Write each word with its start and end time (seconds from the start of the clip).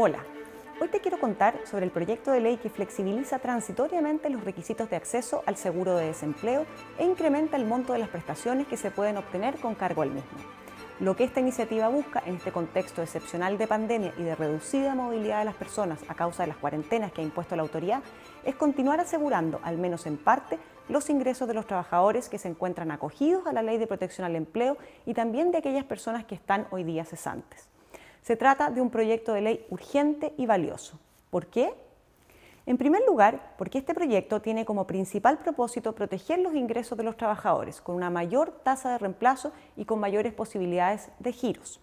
Hola, 0.00 0.20
hoy 0.80 0.86
te 0.86 1.00
quiero 1.00 1.18
contar 1.18 1.58
sobre 1.64 1.84
el 1.84 1.90
proyecto 1.90 2.30
de 2.30 2.38
ley 2.38 2.56
que 2.58 2.70
flexibiliza 2.70 3.40
transitoriamente 3.40 4.30
los 4.30 4.44
requisitos 4.44 4.88
de 4.88 4.94
acceso 4.94 5.42
al 5.44 5.56
seguro 5.56 5.96
de 5.96 6.06
desempleo 6.06 6.66
e 6.98 7.04
incrementa 7.04 7.56
el 7.56 7.64
monto 7.64 7.94
de 7.94 7.98
las 7.98 8.08
prestaciones 8.08 8.68
que 8.68 8.76
se 8.76 8.92
pueden 8.92 9.16
obtener 9.16 9.56
con 9.56 9.74
cargo 9.74 10.02
al 10.02 10.12
mismo. 10.12 10.38
Lo 11.00 11.16
que 11.16 11.24
esta 11.24 11.40
iniciativa 11.40 11.88
busca 11.88 12.22
en 12.24 12.36
este 12.36 12.52
contexto 12.52 13.02
excepcional 13.02 13.58
de 13.58 13.66
pandemia 13.66 14.14
y 14.16 14.22
de 14.22 14.36
reducida 14.36 14.94
movilidad 14.94 15.40
de 15.40 15.46
las 15.46 15.56
personas 15.56 15.98
a 16.06 16.14
causa 16.14 16.44
de 16.44 16.50
las 16.50 16.58
cuarentenas 16.58 17.10
que 17.10 17.20
ha 17.20 17.24
impuesto 17.24 17.56
la 17.56 17.62
autoridad 17.62 18.00
es 18.44 18.54
continuar 18.54 19.00
asegurando, 19.00 19.58
al 19.64 19.78
menos 19.78 20.06
en 20.06 20.16
parte, 20.16 20.60
los 20.88 21.10
ingresos 21.10 21.48
de 21.48 21.54
los 21.54 21.66
trabajadores 21.66 22.28
que 22.28 22.38
se 22.38 22.46
encuentran 22.46 22.92
acogidos 22.92 23.48
a 23.48 23.52
la 23.52 23.62
ley 23.62 23.78
de 23.78 23.88
protección 23.88 24.26
al 24.26 24.36
empleo 24.36 24.78
y 25.06 25.14
también 25.14 25.50
de 25.50 25.58
aquellas 25.58 25.82
personas 25.82 26.24
que 26.24 26.36
están 26.36 26.68
hoy 26.70 26.84
día 26.84 27.04
cesantes. 27.04 27.68
Se 28.22 28.36
trata 28.36 28.70
de 28.70 28.80
un 28.80 28.90
proyecto 28.90 29.32
de 29.32 29.40
ley 29.40 29.66
urgente 29.70 30.34
y 30.36 30.46
valioso. 30.46 30.98
¿Por 31.30 31.46
qué? 31.46 31.74
En 32.66 32.76
primer 32.76 33.02
lugar, 33.06 33.54
porque 33.56 33.78
este 33.78 33.94
proyecto 33.94 34.42
tiene 34.42 34.66
como 34.66 34.86
principal 34.86 35.38
propósito 35.38 35.94
proteger 35.94 36.40
los 36.40 36.54
ingresos 36.54 36.98
de 36.98 37.04
los 37.04 37.16
trabajadores 37.16 37.80
con 37.80 37.94
una 37.94 38.10
mayor 38.10 38.50
tasa 38.62 38.92
de 38.92 38.98
reemplazo 38.98 39.52
y 39.74 39.86
con 39.86 40.00
mayores 40.00 40.34
posibilidades 40.34 41.08
de 41.18 41.32
giros. 41.32 41.80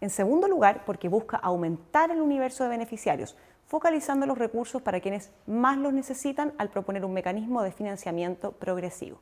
En 0.00 0.10
segundo 0.10 0.48
lugar, 0.48 0.84
porque 0.84 1.08
busca 1.08 1.36
aumentar 1.36 2.10
el 2.10 2.20
universo 2.20 2.64
de 2.64 2.70
beneficiarios, 2.70 3.36
focalizando 3.66 4.26
los 4.26 4.36
recursos 4.36 4.82
para 4.82 5.00
quienes 5.00 5.30
más 5.46 5.78
los 5.78 5.92
necesitan 5.92 6.54
al 6.58 6.70
proponer 6.70 7.04
un 7.04 7.12
mecanismo 7.12 7.62
de 7.62 7.70
financiamiento 7.70 8.50
progresivo. 8.50 9.20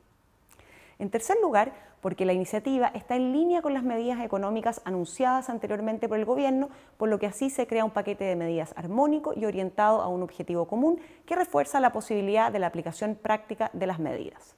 En 0.99 1.11
tercer 1.11 1.37
lugar, 1.41 1.73
porque 2.01 2.25
la 2.25 2.33
iniciativa 2.33 2.89
está 2.89 3.15
en 3.17 3.33
línea 3.33 3.63
con 3.63 3.75
las 3.75 3.83
medidas 3.83 4.21
económicas 4.21 4.81
anunciadas 4.85 5.49
anteriormente 5.49 6.09
por 6.09 6.19
el 6.19 6.25
Gobierno, 6.25 6.71
por 6.97 7.09
lo 7.09 7.19
que 7.19 7.27
así 7.27 7.51
se 7.51 7.67
crea 7.67 7.85
un 7.85 7.91
paquete 7.93 8.25
de 8.25 8.37
medidas 8.37 8.75
armónico 8.77 9.33
y 9.35 9.45
orientado 9.45 10.03
a 10.03 10.09
un 10.09 10.23
objetivo 10.23 10.67
común 10.67 11.01
que 11.25 11.37
refuerza 11.37 11.81
la 11.81 11.93
posibilidad 11.93 12.51
de 12.51 12.59
la 12.59 12.67
aplicación 12.67 13.15
práctica 13.15 13.71
de 13.73 13.87
las 13.87 13.99
medidas. 13.99 14.57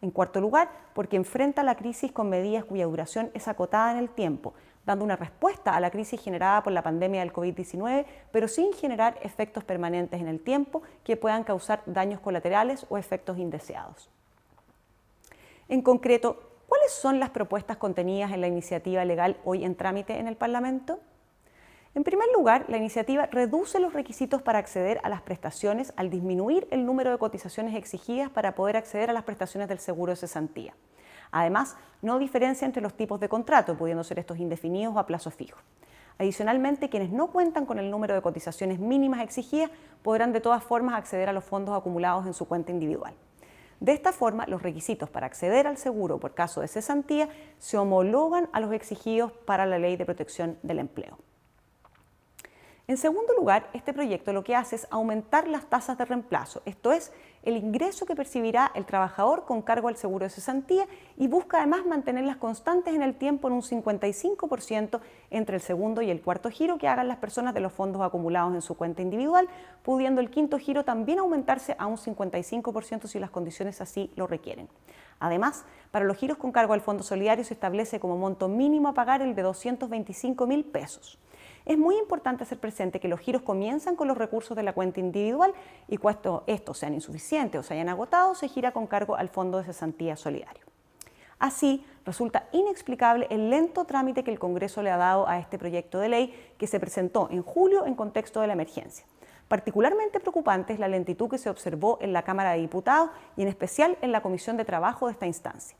En 0.00 0.10
cuarto 0.10 0.40
lugar, 0.40 0.68
porque 0.94 1.16
enfrenta 1.16 1.62
la 1.62 1.76
crisis 1.76 2.12
con 2.12 2.28
medidas 2.28 2.64
cuya 2.64 2.86
duración 2.86 3.30
es 3.34 3.48
acotada 3.48 3.92
en 3.92 3.98
el 3.98 4.10
tiempo, 4.10 4.54
dando 4.86 5.04
una 5.04 5.16
respuesta 5.16 5.74
a 5.76 5.80
la 5.80 5.90
crisis 5.90 6.20
generada 6.20 6.62
por 6.62 6.72
la 6.72 6.82
pandemia 6.82 7.20
del 7.20 7.32
COVID-19, 7.32 8.06
pero 8.30 8.48
sin 8.48 8.72
generar 8.72 9.18
efectos 9.22 9.64
permanentes 9.64 10.20
en 10.20 10.28
el 10.28 10.40
tiempo 10.40 10.82
que 11.04 11.16
puedan 11.16 11.44
causar 11.44 11.82
daños 11.86 12.20
colaterales 12.20 12.86
o 12.88 12.96
efectos 12.96 13.38
indeseados. 13.38 14.08
En 15.68 15.82
concreto, 15.82 16.40
¿cuáles 16.66 16.92
son 16.92 17.20
las 17.20 17.28
propuestas 17.28 17.76
contenidas 17.76 18.32
en 18.32 18.40
la 18.40 18.46
iniciativa 18.46 19.04
legal 19.04 19.36
hoy 19.44 19.66
en 19.66 19.76
trámite 19.76 20.18
en 20.18 20.26
el 20.26 20.34
Parlamento? 20.34 20.98
En 21.94 22.04
primer 22.04 22.26
lugar, 22.34 22.64
la 22.68 22.78
iniciativa 22.78 23.26
reduce 23.26 23.78
los 23.78 23.92
requisitos 23.92 24.40
para 24.40 24.60
acceder 24.60 24.98
a 25.02 25.10
las 25.10 25.20
prestaciones 25.20 25.92
al 25.96 26.08
disminuir 26.08 26.66
el 26.70 26.86
número 26.86 27.10
de 27.10 27.18
cotizaciones 27.18 27.74
exigidas 27.74 28.30
para 28.30 28.54
poder 28.54 28.78
acceder 28.78 29.10
a 29.10 29.12
las 29.12 29.24
prestaciones 29.24 29.68
del 29.68 29.78
seguro 29.78 30.12
de 30.12 30.16
cesantía. 30.16 30.74
Además, 31.32 31.76
no 32.00 32.18
diferencia 32.18 32.64
entre 32.64 32.80
los 32.80 32.94
tipos 32.94 33.20
de 33.20 33.28
contrato, 33.28 33.76
pudiendo 33.76 34.04
ser 34.04 34.18
estos 34.18 34.38
indefinidos 34.38 34.96
o 34.96 34.98
a 34.98 35.06
plazo 35.06 35.30
fijo. 35.30 35.58
Adicionalmente, 36.16 36.88
quienes 36.88 37.10
no 37.12 37.26
cuentan 37.26 37.66
con 37.66 37.78
el 37.78 37.90
número 37.90 38.14
de 38.14 38.22
cotizaciones 38.22 38.78
mínimas 38.78 39.20
exigidas 39.20 39.70
podrán 40.02 40.32
de 40.32 40.40
todas 40.40 40.64
formas 40.64 40.94
acceder 40.94 41.28
a 41.28 41.34
los 41.34 41.44
fondos 41.44 41.76
acumulados 41.76 42.26
en 42.26 42.32
su 42.32 42.46
cuenta 42.48 42.72
individual. 42.72 43.12
De 43.80 43.92
esta 43.92 44.12
forma, 44.12 44.46
los 44.46 44.62
requisitos 44.62 45.08
para 45.08 45.26
acceder 45.26 45.66
al 45.66 45.76
seguro 45.76 46.18
por 46.18 46.34
caso 46.34 46.60
de 46.60 46.68
cesantía 46.68 47.28
se 47.58 47.78
homologan 47.78 48.48
a 48.52 48.60
los 48.60 48.72
exigidos 48.72 49.32
para 49.32 49.66
la 49.66 49.78
Ley 49.78 49.96
de 49.96 50.04
Protección 50.04 50.58
del 50.62 50.80
Empleo. 50.80 51.18
En 52.88 52.96
segundo 52.96 53.34
lugar, 53.34 53.68
este 53.74 53.92
proyecto 53.92 54.32
lo 54.32 54.42
que 54.42 54.56
hace 54.56 54.76
es 54.76 54.88
aumentar 54.90 55.46
las 55.46 55.66
tasas 55.66 55.98
de 55.98 56.06
reemplazo, 56.06 56.62
esto 56.64 56.90
es, 56.90 57.12
el 57.48 57.56
ingreso 57.56 58.04
que 58.04 58.14
percibirá 58.14 58.70
el 58.74 58.84
trabajador 58.84 59.46
con 59.46 59.62
cargo 59.62 59.88
al 59.88 59.96
seguro 59.96 60.24
de 60.24 60.30
cesantía 60.30 60.86
y 61.16 61.28
busca 61.28 61.56
además 61.56 61.86
mantenerlas 61.86 62.36
constantes 62.36 62.94
en 62.94 63.00
el 63.00 63.14
tiempo 63.14 63.48
en 63.48 63.54
un 63.54 63.62
55% 63.62 65.00
entre 65.30 65.56
el 65.56 65.62
segundo 65.62 66.02
y 66.02 66.10
el 66.10 66.20
cuarto 66.20 66.50
giro 66.50 66.76
que 66.76 66.88
hagan 66.88 67.08
las 67.08 67.16
personas 67.16 67.54
de 67.54 67.60
los 67.60 67.72
fondos 67.72 68.02
acumulados 68.02 68.54
en 68.54 68.60
su 68.60 68.76
cuenta 68.76 69.00
individual, 69.00 69.48
pudiendo 69.82 70.20
el 70.20 70.28
quinto 70.28 70.58
giro 70.58 70.84
también 70.84 71.20
aumentarse 71.20 71.74
a 71.78 71.86
un 71.86 71.96
55% 71.96 73.06
si 73.06 73.18
las 73.18 73.30
condiciones 73.30 73.80
así 73.80 74.10
lo 74.14 74.26
requieren. 74.26 74.68
Además, 75.18 75.64
para 75.90 76.04
los 76.04 76.18
giros 76.18 76.36
con 76.36 76.52
cargo 76.52 76.74
al 76.74 76.82
Fondo 76.82 77.02
Solidario 77.02 77.44
se 77.44 77.54
establece 77.54 77.98
como 77.98 78.18
monto 78.18 78.48
mínimo 78.48 78.88
a 78.88 78.94
pagar 78.94 79.22
el 79.22 79.34
de 79.34 79.40
225 79.40 80.46
mil 80.46 80.66
pesos 80.66 81.18
es 81.68 81.76
muy 81.76 81.98
importante 81.98 82.42
hacer 82.42 82.58
presente 82.58 82.98
que 82.98 83.08
los 83.08 83.20
giros 83.20 83.42
comienzan 83.42 83.94
con 83.94 84.08
los 84.08 84.16
recursos 84.16 84.56
de 84.56 84.62
la 84.62 84.72
cuenta 84.72 85.00
individual 85.00 85.52
y 85.86 85.98
cuando 85.98 86.42
estos 86.46 86.78
sean 86.78 86.94
insuficientes 86.94 87.60
o 87.60 87.62
se 87.62 87.74
hayan 87.74 87.90
agotado, 87.90 88.34
se 88.34 88.48
gira 88.48 88.72
con 88.72 88.86
cargo 88.86 89.16
al 89.16 89.28
Fondo 89.28 89.58
de 89.58 89.64
Cesantía 89.64 90.16
Solidario. 90.16 90.64
Así, 91.38 91.84
resulta 92.06 92.48
inexplicable 92.52 93.26
el 93.28 93.50
lento 93.50 93.84
trámite 93.84 94.24
que 94.24 94.30
el 94.30 94.38
Congreso 94.38 94.82
le 94.82 94.90
ha 94.90 94.96
dado 94.96 95.28
a 95.28 95.38
este 95.38 95.58
proyecto 95.58 95.98
de 95.98 96.08
ley 96.08 96.52
que 96.56 96.66
se 96.66 96.80
presentó 96.80 97.28
en 97.30 97.42
julio 97.42 97.84
en 97.84 97.94
contexto 97.94 98.40
de 98.40 98.46
la 98.46 98.54
emergencia. 98.54 99.04
Particularmente 99.46 100.20
preocupante 100.20 100.72
es 100.72 100.78
la 100.78 100.88
lentitud 100.88 101.28
que 101.28 101.38
se 101.38 101.50
observó 101.50 101.98
en 102.00 102.14
la 102.14 102.22
Cámara 102.22 102.52
de 102.52 102.60
Diputados 102.60 103.10
y 103.36 103.42
en 103.42 103.48
especial 103.48 103.98
en 104.00 104.10
la 104.10 104.22
Comisión 104.22 104.56
de 104.56 104.64
Trabajo 104.64 105.06
de 105.06 105.12
esta 105.12 105.26
instancia 105.26 105.76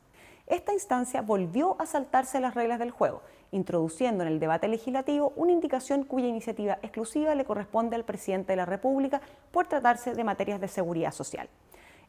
esta 0.48 0.72
instancia 0.72 1.20
volvió 1.22 1.76
a 1.78 1.86
saltarse 1.86 2.40
las 2.40 2.54
reglas 2.54 2.78
del 2.78 2.90
juego, 2.90 3.22
introduciendo 3.50 4.22
en 4.22 4.28
el 4.28 4.40
debate 4.40 4.68
legislativo 4.68 5.32
una 5.36 5.52
indicación 5.52 6.04
cuya 6.04 6.26
iniciativa 6.28 6.78
exclusiva 6.82 7.34
le 7.34 7.44
corresponde 7.44 7.96
al 7.96 8.04
presidente 8.04 8.52
de 8.52 8.56
la 8.56 8.66
República 8.66 9.20
por 9.50 9.66
tratarse 9.66 10.14
de 10.14 10.24
materias 10.24 10.60
de 10.60 10.68
seguridad 10.68 11.12
social. 11.12 11.48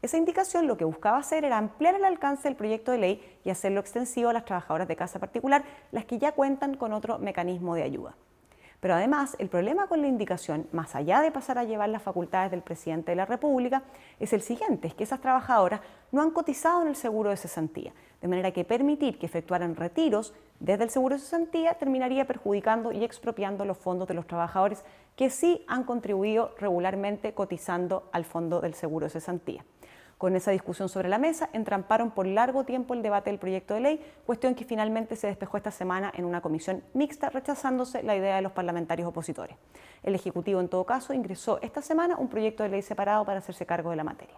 Esa 0.01 0.17
indicación 0.17 0.67
lo 0.67 0.77
que 0.77 0.85
buscaba 0.85 1.17
hacer 1.17 1.43
era 1.43 1.57
ampliar 1.57 1.95
el 1.95 2.05
alcance 2.05 2.47
del 2.47 2.55
proyecto 2.55 2.91
de 2.91 2.99
ley 2.99 3.39
y 3.43 3.49
hacerlo 3.49 3.81
extensivo 3.81 4.29
a 4.29 4.33
las 4.33 4.45
trabajadoras 4.45 4.87
de 4.87 4.95
casa 4.95 5.19
particular, 5.19 5.63
las 5.91 6.05
que 6.05 6.19
ya 6.19 6.31
cuentan 6.31 6.75
con 6.75 6.93
otro 6.93 7.19
mecanismo 7.19 7.75
de 7.75 7.83
ayuda. 7.83 8.15
Pero 8.79 8.93
además, 8.93 9.35
el 9.39 9.49
problema 9.49 9.87
con 9.87 10.01
la 10.01 10.07
indicación, 10.07 10.67
más 10.71 10.95
allá 10.95 11.21
de 11.21 11.31
pasar 11.31 11.57
a 11.57 11.65
llevar 11.65 11.89
las 11.89 12.01
facultades 12.01 12.51
del 12.51 12.61
presidente 12.61 13.11
de 13.11 13.17
la 13.17 13.25
República, 13.25 13.83
es 14.19 14.31
el 14.31 14.41
siguiente, 14.41 14.87
es 14.87 14.93
que 14.93 15.03
esas 15.03 15.19
trabajadoras 15.19 15.81
no 16.11 16.21
han 16.21 16.31
cotizado 16.31 16.81
en 16.81 16.87
el 16.87 16.95
seguro 16.95 17.29
de 17.29 17.37
cesantía, 17.37 17.93
de 18.21 18.27
manera 18.27 18.51
que 18.51 18.63
permitir 18.63 19.19
que 19.19 19.25
efectuaran 19.25 19.75
retiros 19.75 20.33
desde 20.59 20.83
el 20.83 20.89
seguro 20.89 21.15
de 21.15 21.21
cesantía 21.21 21.75
terminaría 21.75 22.27
perjudicando 22.27 22.91
y 22.91 23.03
expropiando 23.03 23.63
los 23.63 23.77
fondos 23.77 24.07
de 24.07 24.13
los 24.13 24.27
trabajadores 24.27 24.83
que 25.15 25.29
sí 25.29 25.63
han 25.67 25.83
contribuido 25.85 26.53
regularmente 26.57 27.33
cotizando 27.33 28.09
al 28.11 28.25
fondo 28.25 28.59
del 28.59 28.73
seguro 28.73 29.05
de 29.05 29.11
cesantía. 29.11 29.63
Con 30.19 30.35
esa 30.35 30.51
discusión 30.51 30.89
sobre 30.89 31.07
la 31.07 31.17
mesa, 31.17 31.49
entramparon 31.53 32.11
por 32.11 32.27
largo 32.27 32.65
tiempo 32.65 32.93
el 32.93 33.01
debate 33.01 33.29
del 33.29 33.39
proyecto 33.39 33.73
de 33.73 33.79
ley, 33.79 34.05
cuestión 34.25 34.53
que 34.53 34.65
finalmente 34.65 35.15
se 35.15 35.27
despejó 35.27 35.55
esta 35.55 35.71
semana 35.71 36.11
en 36.13 36.25
una 36.25 36.41
comisión 36.41 36.83
mixta, 36.93 37.29
rechazándose 37.29 38.03
la 38.03 38.17
idea 38.17 38.35
de 38.35 38.41
los 38.41 38.51
parlamentarios 38.51 39.07
opositores. 39.07 39.55
El 40.03 40.15
Ejecutivo, 40.15 40.59
en 40.59 40.67
todo 40.67 40.83
caso, 40.85 41.13
ingresó 41.13 41.61
esta 41.61 41.81
semana 41.81 42.17
un 42.17 42.27
proyecto 42.27 42.63
de 42.63 42.69
ley 42.69 42.81
separado 42.81 43.23
para 43.23 43.39
hacerse 43.39 43.65
cargo 43.65 43.91
de 43.91 43.95
la 43.95 44.03
materia. 44.03 44.35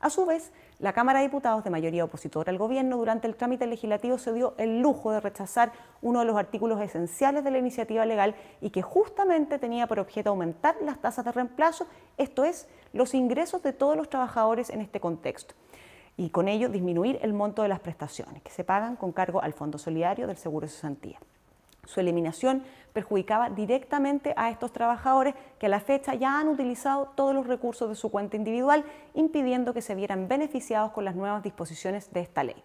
A 0.00 0.08
su 0.08 0.24
vez, 0.24 0.50
la 0.78 0.94
Cámara 0.94 1.18
de 1.18 1.26
Diputados, 1.26 1.62
de 1.62 1.68
mayoría 1.68 2.04
opositora 2.04 2.50
al 2.50 2.56
Gobierno, 2.56 2.96
durante 2.96 3.26
el 3.26 3.36
trámite 3.36 3.66
legislativo 3.66 4.16
se 4.16 4.32
dio 4.32 4.54
el 4.56 4.80
lujo 4.80 5.12
de 5.12 5.20
rechazar 5.20 5.72
uno 6.00 6.20
de 6.20 6.24
los 6.24 6.38
artículos 6.38 6.80
esenciales 6.80 7.44
de 7.44 7.50
la 7.50 7.58
iniciativa 7.58 8.06
legal 8.06 8.34
y 8.62 8.70
que 8.70 8.80
justamente 8.80 9.58
tenía 9.58 9.86
por 9.86 9.98
objeto 9.98 10.30
aumentar 10.30 10.74
las 10.82 10.98
tasas 11.00 11.26
de 11.26 11.32
reemplazo, 11.32 11.86
esto 12.16 12.44
es, 12.44 12.66
los 12.94 13.12
ingresos 13.12 13.62
de 13.62 13.74
todos 13.74 13.94
los 13.94 14.08
trabajadores 14.08 14.70
en 14.70 14.80
este 14.80 15.00
contexto 15.00 15.54
y 16.16 16.30
con 16.30 16.48
ello 16.48 16.70
disminuir 16.70 17.18
el 17.20 17.34
monto 17.34 17.62
de 17.62 17.68
las 17.68 17.80
prestaciones 17.80 18.42
que 18.42 18.50
se 18.50 18.64
pagan 18.64 18.96
con 18.96 19.12
cargo 19.12 19.42
al 19.42 19.52
Fondo 19.52 19.76
Solidario 19.76 20.26
del 20.26 20.36
Seguro 20.38 20.66
de 20.66 20.72
Cesantía. 20.72 21.18
Su 21.90 21.98
eliminación 21.98 22.62
perjudicaba 22.92 23.50
directamente 23.50 24.32
a 24.36 24.50
estos 24.50 24.72
trabajadores 24.72 25.34
que 25.58 25.66
a 25.66 25.68
la 25.68 25.80
fecha 25.80 26.14
ya 26.14 26.38
han 26.38 26.46
utilizado 26.46 27.06
todos 27.16 27.34
los 27.34 27.48
recursos 27.48 27.88
de 27.88 27.96
su 27.96 28.12
cuenta 28.12 28.36
individual, 28.36 28.84
impidiendo 29.14 29.74
que 29.74 29.82
se 29.82 29.96
vieran 29.96 30.28
beneficiados 30.28 30.92
con 30.92 31.04
las 31.04 31.16
nuevas 31.16 31.42
disposiciones 31.42 32.12
de 32.12 32.20
esta 32.20 32.44
ley, 32.44 32.62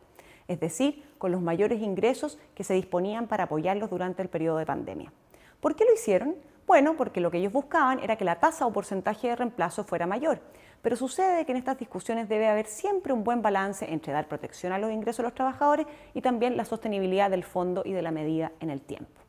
es 0.47 0.59
decir, 0.59 1.03
con 1.17 1.31
los 1.31 1.41
mayores 1.41 1.81
ingresos 1.81 2.37
que 2.53 2.63
se 2.63 2.75
disponían 2.75 3.25
para 3.25 3.45
apoyarlos 3.45 3.89
durante 3.89 4.21
el 4.21 4.29
periodo 4.29 4.57
de 4.57 4.67
pandemia. 4.67 5.11
¿Por 5.59 5.75
qué 5.75 5.85
lo 5.85 5.93
hicieron? 5.93 6.35
Bueno, 6.67 6.95
porque 6.95 7.21
lo 7.21 7.31
que 7.31 7.39
ellos 7.39 7.53
buscaban 7.53 7.99
era 7.99 8.15
que 8.15 8.25
la 8.25 8.39
tasa 8.39 8.67
o 8.67 8.73
porcentaje 8.73 9.29
de 9.29 9.35
reemplazo 9.35 9.83
fuera 9.83 10.05
mayor. 10.05 10.39
Pero 10.81 10.95
sucede 10.95 11.45
que 11.45 11.51
en 11.51 11.57
estas 11.57 11.79
discusiones 11.79 12.29
debe 12.29 12.47
haber 12.47 12.67
siempre 12.67 13.11
un 13.11 13.23
buen 13.23 13.41
balance 13.41 13.91
entre 13.91 14.13
dar 14.13 14.27
protección 14.27 14.71
a 14.71 14.77
los 14.77 14.91
ingresos 14.91 15.17
de 15.17 15.23
los 15.23 15.33
trabajadores 15.33 15.87
y 16.13 16.21
también 16.21 16.57
la 16.57 16.65
sostenibilidad 16.65 17.31
del 17.31 17.43
fondo 17.43 17.81
y 17.83 17.93
de 17.93 18.03
la 18.03 18.11
medida 18.11 18.51
en 18.59 18.69
el 18.69 18.81
tiempo. 18.81 19.24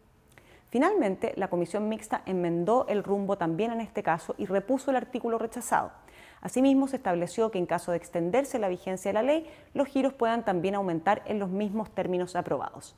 Finalmente, 0.68 1.32
la 1.36 1.48
comisión 1.48 1.88
mixta 1.88 2.22
enmendó 2.26 2.86
el 2.88 3.04
rumbo 3.04 3.38
también 3.38 3.72
en 3.72 3.80
este 3.80 4.02
caso 4.02 4.34
y 4.36 4.46
repuso 4.46 4.90
el 4.90 4.96
artículo 4.96 5.38
rechazado. 5.38 5.92
Asimismo, 6.40 6.88
se 6.88 6.96
estableció 6.96 7.50
que 7.50 7.58
en 7.58 7.66
caso 7.66 7.92
de 7.92 7.96
extenderse 7.96 8.58
la 8.58 8.68
vigencia 8.68 9.08
de 9.10 9.14
la 9.14 9.22
ley, 9.22 9.50
los 9.74 9.88
giros 9.88 10.12
puedan 10.12 10.44
también 10.44 10.74
aumentar 10.74 11.22
en 11.26 11.38
los 11.38 11.50
mismos 11.50 11.90
términos 11.90 12.36
aprobados. 12.36 12.96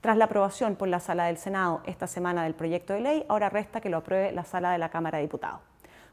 Tras 0.00 0.16
la 0.16 0.24
aprobación 0.24 0.76
por 0.76 0.88
la 0.88 1.00
Sala 1.00 1.26
del 1.26 1.36
Senado 1.36 1.82
esta 1.84 2.06
semana 2.06 2.44
del 2.44 2.54
proyecto 2.54 2.94
de 2.94 3.00
ley, 3.00 3.26
ahora 3.28 3.50
resta 3.50 3.80
que 3.80 3.90
lo 3.90 3.98
apruebe 3.98 4.32
la 4.32 4.44
Sala 4.44 4.72
de 4.72 4.78
la 4.78 4.88
Cámara 4.88 5.18
de 5.18 5.24
Diputados. 5.24 5.69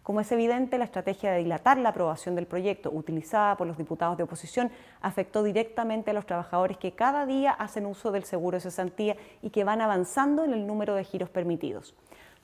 Como 0.07 0.21
es 0.21 0.31
evidente, 0.31 0.77
la 0.77 0.85
estrategia 0.85 1.33
de 1.33 1.39
dilatar 1.39 1.77
la 1.77 1.89
aprobación 1.89 2.33
del 2.33 2.47
proyecto 2.47 2.89
utilizada 2.91 3.57
por 3.57 3.67
los 3.67 3.77
diputados 3.77 4.15
de 4.15 4.23
oposición 4.23 4.71
afectó 5.01 5.43
directamente 5.43 6.11
a 6.11 6.13
los 6.13 6.25
trabajadores 6.25 6.77
que 6.77 6.93
cada 6.93 7.25
día 7.25 7.51
hacen 7.51 7.85
uso 7.85 8.13
del 8.13 8.23
seguro 8.23 8.55
de 8.55 8.61
cesantía 8.61 9.17
y 9.41 9.49
que 9.49 9.65
van 9.65 9.81
avanzando 9.81 10.45
en 10.45 10.53
el 10.53 10.65
número 10.65 10.95
de 10.95 11.03
giros 11.03 11.29
permitidos. 11.29 11.93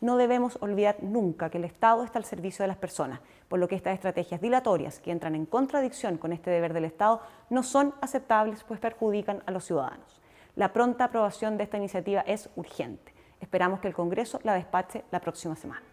No 0.02 0.18
debemos 0.18 0.58
olvidar 0.60 0.98
nunca 1.02 1.50
que 1.50 1.58
el 1.58 1.64
Estado 1.64 2.04
está 2.04 2.20
al 2.20 2.26
servicio 2.26 2.64
de 2.64 2.68
las 2.68 2.76
personas, 2.76 3.22
por 3.48 3.60
lo 3.60 3.70
que 3.70 3.76
estas 3.76 3.94
estrategias 3.94 4.42
dilatorias 4.42 5.00
que 5.00 5.12
entran 5.12 5.34
en 5.34 5.46
contradicción 5.46 6.18
con 6.18 6.34
este 6.34 6.52
deber 6.52 6.74
del 6.74 6.84
Estado 6.84 7.22
no 7.50 7.64
son 7.64 7.94
aceptables 8.02 8.66
pues 8.66 8.82
perjudican 8.82 9.42
a 9.46 9.52
los 9.52 9.64
ciudadanos. 9.64 10.22
La 10.58 10.74
pronta 10.74 11.06
aprobación 11.06 11.56
de 11.56 11.64
esta 11.64 11.78
iniciativa 11.78 12.26
es 12.28 12.50
urgente. 12.58 13.14
Esperamos 13.40 13.80
que 13.80 13.88
el 13.88 13.94
Congreso 13.94 14.42
la 14.44 14.54
despache 14.54 15.06
la 15.12 15.22
próxima 15.22 15.56
semana. 15.56 15.93